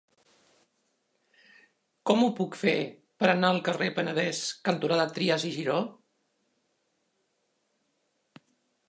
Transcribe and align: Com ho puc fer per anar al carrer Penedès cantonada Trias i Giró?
Com 2.11 2.23
ho 2.23 2.29
puc 2.39 2.57
fer 2.61 2.73
per 3.23 3.29
anar 3.35 3.51
al 3.55 3.61
carrer 3.69 3.89
Penedès 3.99 4.41
cantonada 4.71 5.07
Trias 5.19 5.47
i 5.51 5.53
Giró? 5.59 5.77